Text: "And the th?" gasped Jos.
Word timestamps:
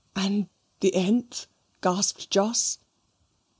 "And 0.15 0.49
the 0.79 0.89
th?" 0.89 1.45
gasped 1.83 2.31
Jos. 2.31 2.79